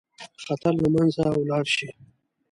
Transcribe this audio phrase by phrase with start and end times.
[0.45, 1.89] خطر له منځه ولاړ شي.